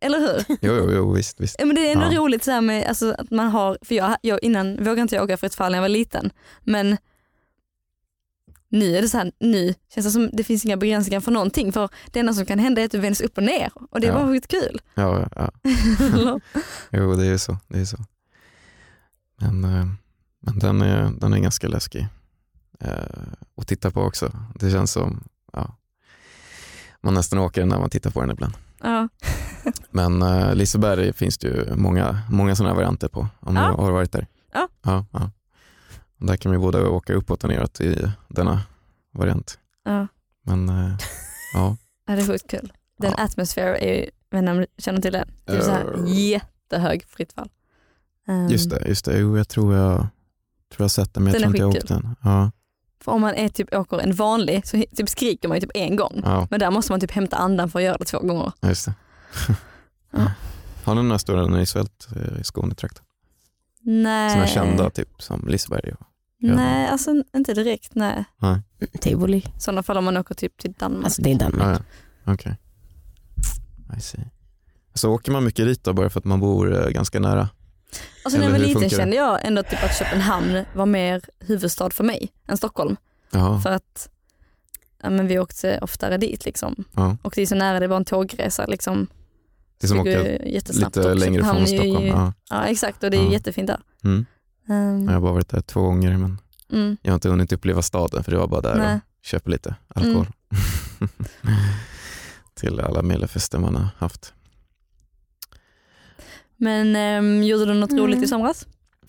[0.00, 0.44] Eller hur?
[0.48, 1.40] Jo, jo, jo visst.
[1.40, 1.56] visst.
[1.58, 2.18] Men det är ändå Ja.
[2.20, 5.36] roligt så med alltså, att man har, för jag, jag innan vågade inte jag åka
[5.36, 6.30] för ett fall när jag var liten.
[6.64, 6.96] Men
[8.68, 11.72] nu är det så här, nu känns det som det finns inga begränsningar för någonting.
[11.72, 14.06] För det enda som kan hända är att du vänds upp och ner och det
[14.06, 14.18] är Ja.
[14.18, 14.80] bara sjukt kul.
[14.94, 15.50] Ja, ja.
[16.90, 17.56] Jo, det är ju så.
[17.68, 17.96] Det är så.
[19.36, 19.86] Men, eh,
[20.40, 22.06] men den, är, den är ganska läskig
[22.80, 22.92] eh,
[23.56, 24.32] att titta på också.
[24.54, 25.76] Det känns som ja,
[27.00, 28.54] man nästan åker när man tittar på den ibland.
[28.82, 29.08] ja.
[29.90, 33.28] Men eh, Liseberg finns det ju många, många sådana varanter på.
[33.40, 33.62] Om Ja.
[33.76, 34.26] du har varit där?
[34.52, 34.68] Ja.
[34.82, 35.30] ja, ja.
[36.18, 38.62] Där kan vi både åka uppåt och neråt i denna
[39.12, 39.58] variant.
[39.84, 40.06] Ja.
[40.44, 40.96] Men ja,
[42.06, 42.72] ja, det är sjukt kul.
[42.98, 45.28] Den Atmosphere är ju, du känner till den?
[45.44, 46.18] Det är så här Eh.
[46.18, 47.48] jättehög fritt fall.
[48.28, 48.88] Um, just det.
[48.88, 49.18] Just det.
[49.18, 50.08] Jo, jag tror jag, tror
[50.76, 52.16] jag har sett den men jag tror inte jag åkt den.
[52.22, 52.50] Ja,
[53.00, 55.96] För om man är typ, åker en vanlig så typ skriker man ju typ en
[55.96, 56.20] gång.
[56.24, 58.52] ja, Men där måste man typ hämta andan för att göra det två gånger.
[58.62, 58.94] just det.
[60.10, 60.30] Ja.
[60.84, 63.04] Har ni några stora nöjesfält eh, i Skånetrakten?
[63.82, 64.30] Nej.
[64.32, 65.92] Som är kända, typ som Liseberg?
[65.92, 66.06] Och,
[66.40, 68.24] Nej, alltså inte direkt nej.
[68.38, 68.60] nej.
[69.00, 69.36] Tivoli.
[69.38, 71.04] I sådana fall om man åker typ till Danmark.
[71.04, 71.78] Alltså det är Danmark.
[71.78, 71.84] Ja,
[72.24, 72.32] ja.
[72.32, 72.56] Okej.
[73.98, 74.24] I see.
[74.94, 77.48] Så åker man mycket dit då bara för att man bor eh, ganska nära?
[78.24, 82.04] Alltså när jag var liten kände jag ändå typ att Köpenhamn var mer huvudstad för
[82.04, 82.96] mig än Stockholm.
[83.30, 83.60] Jaha.
[83.60, 84.08] För att
[85.02, 86.84] ja, men vi åkte oftare dit liksom.
[86.94, 87.16] Ja.
[87.22, 89.06] Och det är så nära, det var en tågresa liksom.
[89.80, 92.06] Det är som att åka jättesnabbt lite längre från är ju- Stockholm.
[92.06, 92.32] Ja.
[92.50, 93.32] Ja exakt och det är Ja.
[93.32, 93.80] jättefint där.
[94.04, 94.26] Mm.
[94.68, 96.38] Ehm, Jag har bara varit där två gånger men
[96.72, 96.96] mm.
[97.02, 98.94] jag har inte hunnit uppleva staden för det var bara där Nej.
[98.94, 100.26] och köpa lite alkohol.
[102.54, 104.32] Till alla melafester man har haft.
[106.56, 108.02] Men ehm, gjorde du något Mm.
[108.04, 108.66] roligt i somras?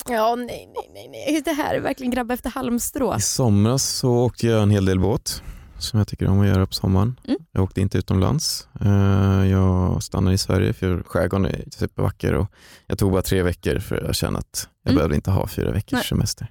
[0.10, 1.08] Ja nej nej nej.
[1.12, 1.42] nej.
[1.46, 3.16] Det här är verkligen grabba efter halmstrå.
[3.18, 5.42] I somras så åkte jag en hel del båt
[5.80, 7.20] som jag tycker om att göra på sommaren.
[7.28, 7.40] Mm.
[7.52, 8.68] Jag åkte inte utomlands.
[8.82, 12.48] Eh, Jag stannade i Sverige för skärgården är supervacker och
[12.88, 14.96] jag tog bara tre veckor för jag kände att jag Mm.
[14.98, 16.04] behövde inte ha fyra veckors Nej.
[16.04, 16.48] semester.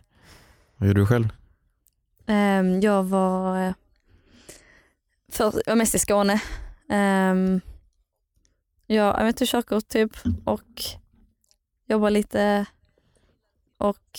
[0.76, 1.28] Vad gjorde du själv?
[2.26, 3.72] Ehm, jag var, eh,
[5.32, 6.40] för, jag var mest i Skåne.
[8.88, 10.10] Um, jag, jag vet inte, körkort typ
[10.44, 10.82] och
[11.88, 12.66] jobbade lite
[13.78, 14.18] och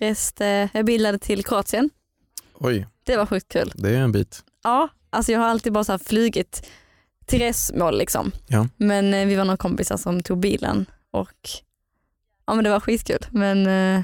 [0.00, 1.90] reste, jag bildade till Kroatien.
[2.54, 3.72] Oj, Det var sjukt kul.
[3.74, 4.44] det är en bit.
[4.62, 6.68] Ja, alltså jag har alltid bara så här flugit
[7.26, 8.32] till resmål liksom.
[8.46, 8.68] Ja.
[8.76, 11.48] Men eh, vi var några kompisar som tog bilen och
[12.46, 13.26] ja men det var skitkul.
[13.30, 14.02] Men eh,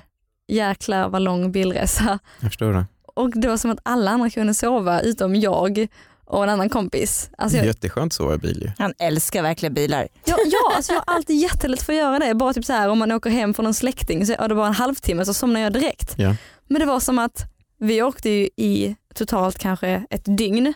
[0.49, 2.19] jäklar vad lång bilresa.
[2.41, 2.87] Jag förstår det.
[3.15, 5.87] Och det var som att alla andra kunde sova utom jag
[6.29, 7.31] och en annan kompis.
[7.39, 8.71] Alltså jag, Jätteskönt att sova i bil ju.
[8.79, 10.09] Han älskar verkligen bilar.
[10.25, 12.35] ja, ja, alltså jag har alltid jättelätt för att göra det.
[12.35, 14.67] Bara typ så här om man åker hem från en släkting så är det bara
[14.67, 16.15] en halvtimme så somnar jag direkt.
[16.17, 16.35] Ja.
[16.69, 17.45] Men det var som att
[17.81, 20.75] vi åkte ju i totalt kanske ett dygn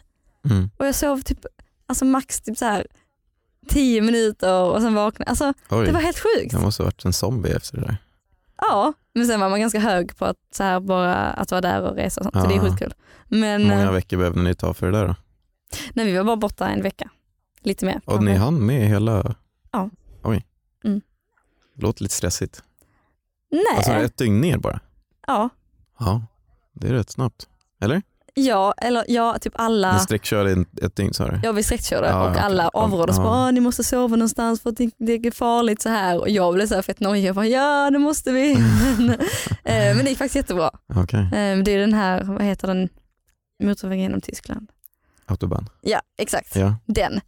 [0.51, 0.71] Mm.
[0.77, 1.39] och jag sov typ
[1.87, 2.87] alltså max typ så här
[3.69, 6.53] 10 minuter och sen vaknade Alltså Oj, det var helt sjukt.
[6.53, 7.97] jag måste ha varit en zombie efter det där.
[8.61, 11.81] Ja, men sen var man ganska hög på att, så här, bara att vara där
[11.83, 12.45] och resa och sånt.
[12.45, 12.95] Så det är skitkul.
[13.29, 15.15] Men Hur många eh, veckor behövde ni ta för det där då?
[15.95, 17.11] Nej, vi var bara borta en vecka.
[17.63, 18.01] Lite mer.
[18.05, 19.35] Och ni hann med hela?
[19.73, 19.91] Ja.
[20.23, 20.47] Oj.
[20.85, 21.01] Mm.
[21.79, 22.63] Låter lite stressigt.
[23.51, 24.81] Nej, Alltså ett dygn ner bara?
[25.27, 25.49] ja.
[25.99, 26.23] Ja,
[26.73, 27.49] det är rätt snabbt.
[27.81, 28.03] Eller?
[28.35, 29.93] Ja, eller ja, typ alla.
[29.93, 31.41] Ni sträckkörde ett dygn sa du?
[31.43, 32.43] Jag vi sträcktörde Ja, och okej.
[32.43, 33.23] alla avrådde oss Ja.
[33.25, 36.19] bara, "Åh, ni måste sova någonstans för att det, är farligt så här.
[36.21, 38.57] Och jag blev så här fett nojig, jag bara, ja det måste vi.
[38.99, 40.71] men, eh, men det gick faktiskt jättebra.
[40.95, 42.89] Okej, Eh, det är den här, vad heter den,
[43.63, 44.69] motorvägen genom Tyskland.
[45.33, 45.69] Autobahn.
[45.81, 46.57] Ja, exakt.
[46.57, 46.75] Ja.
[46.87, 47.21] Den.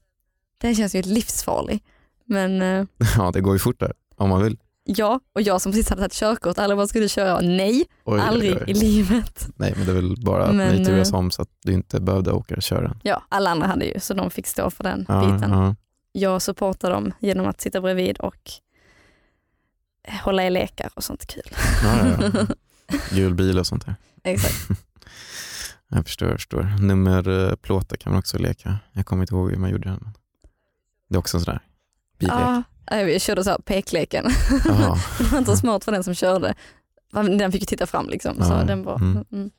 [0.58, 1.82] Den känns ju livsfarlig.
[2.24, 2.86] Men eh,
[3.16, 4.58] ja, det går ju fort där om man vill.
[4.84, 7.40] ja, och jag som precis hade tagit körkort, alla bara, du köra?
[7.40, 8.70] Nej, Oj, aldrig oj, oj.
[8.70, 9.48] i livet.
[9.56, 11.72] Nej, men det är väl bara att Men, ni turas eh, om så att du
[11.72, 13.00] inte behövde åka och köra den.
[13.02, 15.50] Ja, alla andra hade ju, så de fick stå för den Ja, biten.
[15.52, 15.74] ja.
[16.12, 18.50] Jag supportar dem genom att sitta bredvid och
[20.24, 21.50] hålla i lekar och sånt kul.
[21.82, 22.46] Ja, ja, ja.
[23.10, 23.94] Gul bil och sånt där.
[24.24, 24.54] Exakt.
[25.94, 26.62] Jag förstår, jag förstår.
[26.80, 28.78] Nummerplåtar kan man också leka.
[28.92, 30.08] Jag kommer inte ihåg hur man gjorde den.
[31.08, 31.62] Det är också en sån där
[32.18, 32.34] billek.
[32.34, 32.62] Ja,
[33.00, 34.24] jag körde så här pekleken.
[34.64, 36.54] Det var inte så smart för den som körde.
[37.12, 38.36] Den fick ju titta fram liksom.
[38.42, 39.24] Så Ja, den var, mm.
[39.32, 39.50] mm.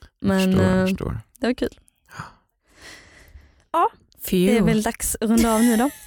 [0.00, 1.20] Jag Men förstår, jag eh, förstår.
[1.40, 1.78] det var kul.
[3.72, 3.90] Ja,
[4.30, 4.66] det är Phew.
[4.66, 5.90] väl dags att runda av nu då.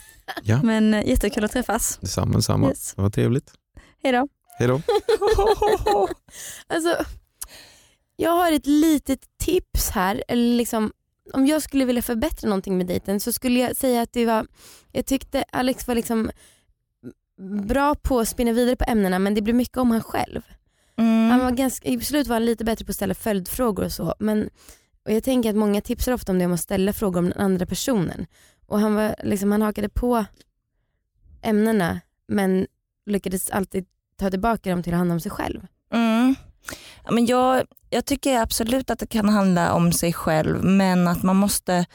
[0.43, 0.59] Ja.
[0.63, 1.97] Men eh, jättekul att träffas.
[2.01, 2.67] Detsamma, detsamma.
[2.67, 2.93] Yes.
[2.93, 3.53] Det var trevligt.
[4.03, 4.27] Hej då.
[4.59, 4.81] Hej då.
[6.67, 7.05] Alltså,
[8.15, 10.23] jag har ett litet tips här.
[10.27, 10.91] Eller liksom,
[11.33, 14.47] om jag skulle vilja förbättra någonting med dejten så skulle jag säga att det var,
[14.91, 16.31] jag tyckte Alex var liksom
[17.67, 20.41] bra på att spinna vidare på ämnena men det blev mycket om han själv.
[20.97, 21.29] Mm.
[21.29, 24.15] Han var ganska, I slut var han lite bättre på att ställa följdfrågor och så.
[24.19, 24.49] Men,
[25.05, 27.41] och jag tänker att många tipsar ofta om det om att ställa frågor om den
[27.41, 28.25] andra personen.
[28.67, 30.25] Och han, var, liksom, han hakade på
[31.41, 32.67] ämnena men
[33.05, 33.85] lyckades alltid
[34.17, 35.67] ta tillbaka dem till att handla om sig själv.
[35.93, 36.35] Mm.
[37.03, 41.23] Ja, men jag, jag tycker absolut att det kan handla om sig själv men att
[41.23, 41.85] man måste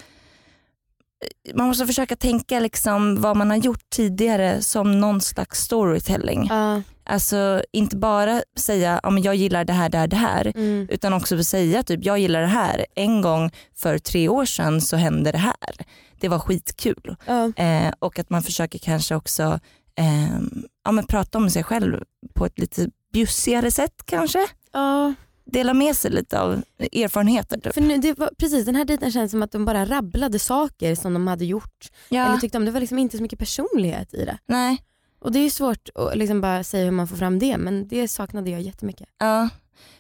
[1.54, 6.46] man måste försöka tänka liksom vad man har gjort tidigare som någon slags storytelling.
[6.50, 6.82] Ja.
[7.04, 10.86] Alltså inte bara säga ja, men jag gillar det här, det här, det här Mm.
[10.90, 12.86] utan också säga typ jag gillar det här.
[12.94, 15.74] En gång för tre år sedan så hände det här.
[16.20, 17.16] Det var skitkul.
[17.26, 17.52] Ja.
[17.56, 19.60] Eh, och att man försöker kanske också
[19.96, 20.40] eh,
[20.84, 24.46] ja, men prata om sig själv på ett lite bjussigare sätt kanske.
[24.72, 25.14] Ja.
[25.52, 27.60] Dela med sig lite av erfarenheter.
[27.60, 27.74] Typ.
[27.74, 30.94] För nu, det var, precis, den här dejten känns som att de bara rabblade saker
[30.94, 32.26] som de hade gjort Ja.
[32.26, 32.64] eller tyckte om.
[32.64, 34.38] Det var liksom inte så mycket personlighet i det.
[34.46, 34.82] Nej.
[35.20, 38.08] Och det är svårt att liksom bara säga hur man får fram det men det
[38.08, 39.08] saknade jag jättemycket.
[39.18, 39.48] Ja,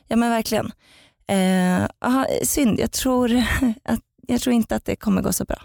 [0.08, 0.72] ja men verkligen.
[1.26, 3.32] Eh, aha, synd, jag tror,
[3.84, 5.62] att, jag tror inte att det kommer gå så bra.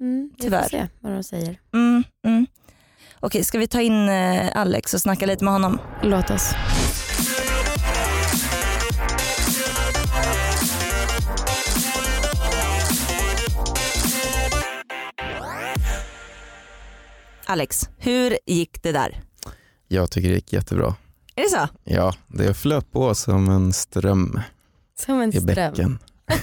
[0.00, 0.62] Mm, vi Tyvärr.
[0.62, 1.60] får se vad de säger.
[1.74, 2.46] Mm, mm.
[3.20, 5.78] Okej, ska vi ta in eh, Alex och snacka lite med honom?
[6.02, 6.52] Låt oss.
[17.52, 19.20] Alex, hur gick det där?
[19.88, 20.94] Jag tycker det gick jättebra.
[21.36, 21.68] Är det så?
[21.84, 24.40] Ja, det flöt på som en ström
[25.00, 25.44] Som en i ström.
[25.46, 25.98] bäcken.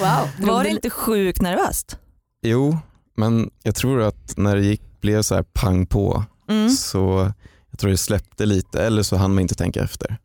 [0.00, 0.28] wow.
[0.48, 1.98] Var det inte sjukt nervöst?
[2.42, 2.78] Jo,
[3.16, 6.70] men jag tror att när det gick, blev så här pang på Mm.
[6.70, 7.32] så
[7.70, 10.16] jag tror det släppte lite eller så hann man inte tänka efter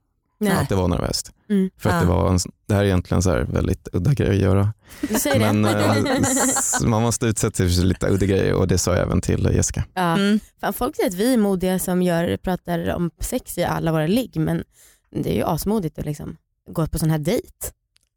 [0.53, 0.63] Nej.
[0.63, 1.31] att det var nervöst.
[1.49, 1.69] Mm.
[1.77, 2.15] För att det, Ja.
[2.23, 4.73] var en, det här är egentligen så här väldigt udda grej att göra.
[5.01, 5.39] Det?
[5.39, 9.21] Men eh, man måste utsätta sig för lite udda grejer och det sa jag även
[9.21, 9.83] till Jessica.
[9.93, 10.13] Ja.
[10.13, 10.39] Mm.
[10.61, 14.07] Fan, folk säger att vi är modiga som gör, pratar om sex i alla våra
[14.07, 14.63] ligg men
[15.11, 16.37] det är ju asmodigt att liksom
[16.69, 17.47] gå på sån här dejt.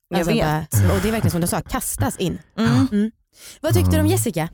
[0.09, 0.37] Jag vet.
[0.71, 2.39] bara- och det är verkligen som du sa, kastas in.
[2.59, 2.87] Mm.
[2.93, 3.11] Mm.
[3.61, 4.11] Vad tyckte du om Mm.
[4.13, 4.49] Jessica?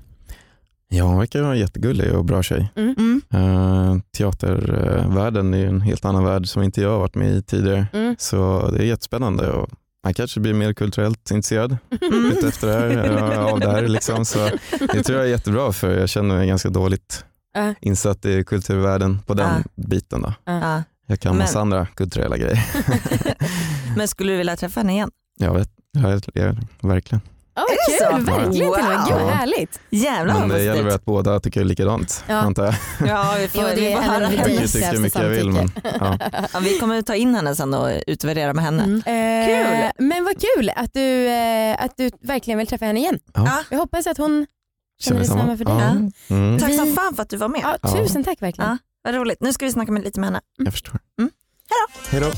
[0.96, 2.72] Ja, hon verkar vara jättegullig och bra tjej.
[2.76, 3.20] Mm.
[3.34, 7.42] Uh, teatervärlden är ju en helt annan värld som inte jag har varit med i
[7.42, 7.86] tidigare.
[7.92, 8.16] Mm.
[8.18, 9.68] Så det är jättespännande och
[10.04, 11.76] man kanske blir mer kulturellt intresserad
[12.12, 12.32] Mm.
[12.48, 13.88] efter det här, eh, av det här.
[13.88, 14.24] Liksom.
[14.24, 14.50] Så
[14.92, 17.74] det tror jag är jättebra för jag känner mig ganska dåligt Ja.
[17.80, 20.22] insatt i kulturvärlden på den biten.
[20.22, 20.32] Då.
[20.44, 20.82] Ja.
[21.06, 22.64] Jag kan Men- massa andra kulturella grejer.
[23.96, 25.10] Men skulle du vilja träffa henne igen?
[25.40, 27.20] Jag vet, jag, jag, verkligen.
[27.56, 28.30] Oh, Är det kul, så?
[28.32, 28.98] verkligen till och med.
[29.06, 29.30] Gud vad Wow.
[29.30, 29.80] härligt.
[29.90, 32.34] Jävlar Men vad det gäller väl att båda tycker likadant, Ja.
[32.34, 32.74] antar jag.
[33.08, 34.44] Ja, vi får, Jo, det är höra henne.
[34.92, 36.18] det mycket jag vill men ja.
[36.52, 38.82] Ja, vi kommer ta in henne sen och utvärdera med henne.
[38.82, 39.02] Mm.
[39.46, 39.82] Kul.
[39.84, 43.18] Eh, men vad kul att du, eh, att du verkligen vill träffa henne igen.
[43.34, 43.62] Ja.
[43.70, 44.46] Jag hoppas att hon
[45.00, 45.74] känner detsamma för dig.
[46.28, 46.34] Ja.
[46.36, 46.58] Mm.
[46.58, 47.60] Tack som fan för att du var med.
[47.82, 48.70] Ja, tusen tack verkligen.
[48.70, 48.78] Ja.
[49.04, 49.38] Vad roligt.
[49.40, 50.40] Nu ska vi snacka med, lite med henne.
[50.58, 51.00] Jag förstår.
[51.18, 51.30] Mm.
[52.10, 52.30] Hej då.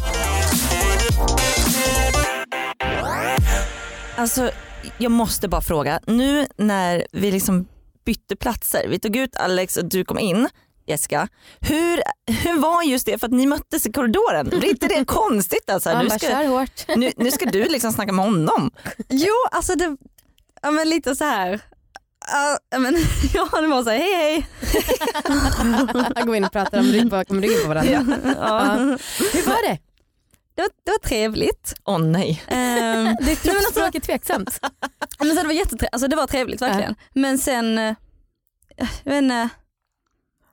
[4.17, 4.51] Alltså,
[4.99, 6.01] jag måste bara fråga.
[6.07, 7.67] Nu när vi liksom
[8.05, 10.49] bytte platser, vi tog ut Alex och du kom in,
[10.87, 11.29] Jessica.
[11.61, 13.19] Hur, hur var just det?
[13.19, 14.53] För att ni möttes i korridoren.
[14.53, 15.71] Är inte det konstigt?
[15.71, 15.91] Alltså?
[15.97, 18.71] Ja, Nu ska, nu, nu ska du liksom snacka med honom.
[19.09, 19.97] Jo, alltså det,
[20.63, 21.61] ja, men lite så här.
[22.73, 22.97] Ja, men,
[23.35, 24.47] ja, det var så här, hej hej.
[26.27, 27.93] Gå in och prata om rygg bakom ryggen på varandra.
[27.93, 28.03] Ja.
[28.41, 28.75] Ja.
[29.33, 29.79] Hur var det?
[30.57, 31.75] Det, var, det var trevligt.
[31.85, 32.43] Åh nej.
[32.49, 34.61] Ehm, Det är kroppsspråket tveksamt.
[35.19, 36.95] men så det, var jättetre- alltså, det var trevligt verkligen.
[37.15, 37.95] Men sen, eh,
[38.77, 39.49] jag vet inte,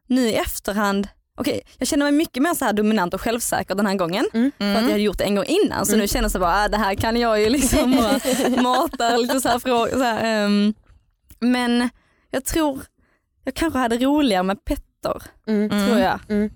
[0.08, 3.88] nu i efterhand, okej jag känner mig mycket mer så här dominant och självsäker den
[3.88, 4.26] här gången.
[4.34, 4.52] Mm.
[4.58, 6.00] För att jag hade gjort det en gång innan så Mm.
[6.02, 8.20] nu känns det bara, ah, det här kan jag ju liksom bara
[8.62, 9.89] mata lite så här frågor.
[9.89, 10.74] Så här, ehm.
[11.39, 11.89] men
[12.32, 12.82] jag tror,
[13.44, 15.70] jag kanske hade roligare med Petter, Mm.
[15.70, 16.20] tror jag.
[16.30, 16.50] Mm.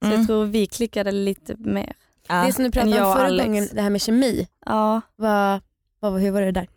[0.00, 0.18] Så Mm.
[0.18, 1.92] jag tror vi klickade lite mer.
[2.28, 3.46] Det som du pratade om förra Alex.
[3.46, 4.48] gången, det här med kemi.
[4.66, 5.00] Ja.
[5.16, 5.60] Vad,
[6.00, 6.68] vad, hur var det där?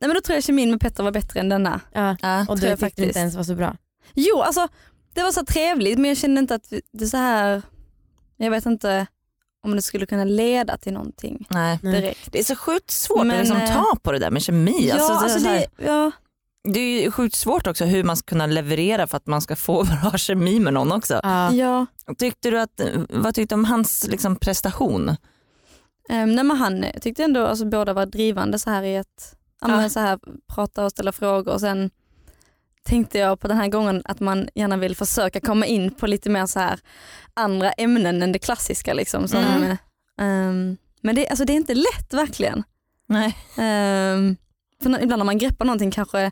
[0.00, 1.80] Nej men då tror jag kemin med Petter var bättre än denna.
[1.92, 2.16] Ja.
[2.22, 2.40] Ja.
[2.40, 3.06] Och tror du jag tyckte faktiskt.
[3.06, 3.76] inte ens var så bra.
[4.14, 4.68] Jo alltså
[5.14, 7.62] det var så trevligt men jag kände inte att det är så här,
[8.36, 9.06] jag vet inte
[9.64, 11.78] om det skulle kunna leda till någonting Nej.
[11.82, 12.32] direkt.
[12.32, 14.88] Det är så sjukt svårt Men, att liksom eh, ta på det där med kemi.
[14.88, 16.10] Ja, Alltså, det, är alltså det, ja.
[16.72, 19.56] Det är ju sjukt svårt också hur man ska kunna leverera för att man ska
[19.56, 21.20] få bra kemi med någon också.
[21.22, 21.52] Ja.
[21.52, 21.86] ja.
[22.18, 25.08] Tyckte du att, vad tyckte du om hans liksom, prestation?
[26.08, 29.36] Um, nej, men han jag tyckte ändå alltså, båda var drivande så här i att
[29.60, 29.88] ja.
[29.88, 30.18] Så här,
[30.54, 31.90] prata och ställa frågor och sen
[32.84, 36.30] tänkte jag på den här gången att man gärna vill försöka komma in på lite
[36.30, 36.80] mer så här
[37.34, 38.94] andra ämnen än det klassiska.
[38.94, 39.76] Liksom, som, Mm.
[40.20, 42.62] ehm, men det, alltså, det är inte lätt verkligen.
[43.08, 43.36] Nej.
[43.58, 44.36] Ehm,
[44.82, 46.30] för ibland när man greppar någonting kanske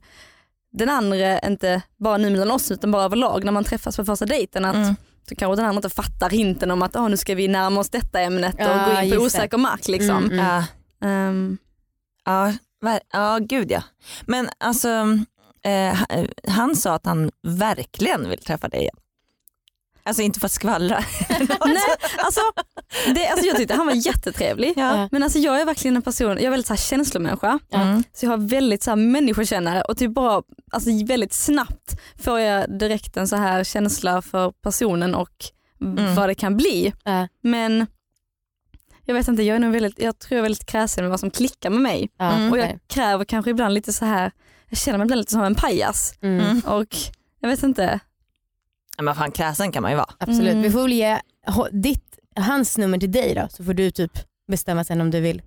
[0.73, 4.27] den andra inte bara nu mellan oss utan bara överlag när man träffas på första
[4.27, 4.95] dejten att Mm.
[5.29, 7.91] så kanske den andra inte fattar hinten om att oh, nu ska vi närma oss
[7.91, 9.39] detta ämnet Ja, och gå in på just det.
[9.41, 9.89] osäker mark.
[9.89, 10.17] Liksom.
[10.25, 10.45] Mm, mm.
[10.47, 10.65] Ja.
[11.09, 11.59] Ehm,
[12.27, 12.53] Ja,
[12.85, 13.83] ver- ja, gud ja.
[14.27, 14.89] Men alltså,
[15.65, 18.97] eh, ha- han sa att han verkligen vill träffa dig igen.
[20.07, 21.05] Alltså inte för att skvallra.
[21.29, 21.83] Nej,
[22.19, 22.41] alltså,
[23.15, 24.73] det, alltså jag tyckte han var jättetrevlig.
[24.77, 25.09] Ja.
[25.13, 27.59] Men alltså jag är verkligen en person, jag är väldigt så här känslomänniska.
[27.73, 28.05] Mm.
[28.13, 32.79] Så jag har väldigt så här människokännare och typ bara, alltså väldigt snabbt får jag
[32.79, 35.31] direkt en så här känsla för personen och
[35.81, 36.15] Mm.
[36.15, 36.93] vad det kan bli.
[37.05, 37.29] Ja.
[37.41, 37.87] Men
[39.05, 41.21] jag vet inte, jag, är nog väldigt, jag tror jag är väldigt kräsen med vad
[41.21, 42.09] som klickar med mig.
[42.19, 42.53] Mm.
[42.53, 44.33] Och jag kräver kanske ibland lite så här,
[44.69, 46.15] jag känner mig ibland lite som en pajas.
[46.23, 46.61] mm.
[46.67, 46.97] Och
[47.41, 48.01] jag vet inte.
[48.97, 50.11] Ja, Men fan kräsen kan man ju vara.
[50.19, 50.53] Absolut.
[50.53, 50.63] Mm.
[50.63, 51.19] Vi får väl ge
[51.71, 54.13] ditt, hans nummer till dig då så får du typ
[54.49, 55.43] bestämma sen om du vill.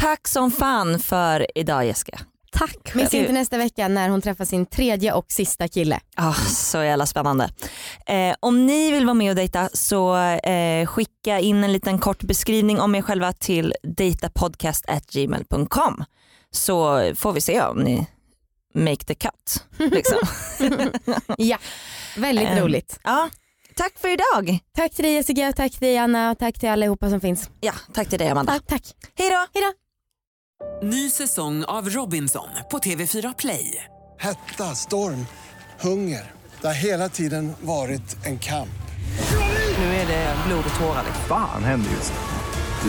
[0.00, 2.20] Tack som fan för idag Jessica.
[2.52, 2.94] Tack.
[2.94, 3.20] Miss själv.
[3.20, 6.00] inte nästa vecka när hon träffar sin tredje och sista kille.
[6.16, 7.48] Ah, så jävla spännande.
[8.06, 12.22] Eh, om ni vill vara med och dejta så eh, skicka in en liten kort
[12.22, 16.04] beskrivning om er själva till datapodcast.gmail.com
[16.50, 18.06] så får vi se om ni
[18.74, 19.64] make the cut.
[19.78, 20.18] Liksom.
[21.38, 21.58] Ja,
[22.16, 22.98] väldigt Ehm, roligt.
[23.04, 23.30] ja,
[23.76, 24.58] tack för idag.
[24.76, 27.50] Tack till dig Jessica, tack till dig Anna och tack till allihopa som finns.
[27.60, 28.52] Ja, tack till dig Amanda.
[28.52, 28.82] Tack, tack.
[29.18, 29.46] Hej då.
[29.60, 29.72] Hejdå.
[30.82, 33.84] Ny säsong av Robinson på TV4 Play.
[34.18, 35.26] Hetta, storm,
[35.80, 36.32] hunger.
[36.60, 38.68] Det har hela tiden varit en kamp.
[39.78, 41.04] Nu är det blod och tårar.
[41.28, 42.18] Fan händer just nu.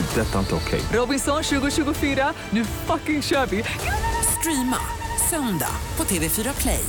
[0.02, 0.22] Det.
[0.22, 0.82] är Detta är inte okej.
[0.94, 3.64] Robinson 2024, nu fucking kör vi!
[4.40, 4.78] Streama
[5.32, 6.86] söndag på TV4 Play.